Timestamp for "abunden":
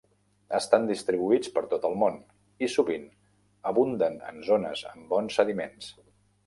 3.75-4.21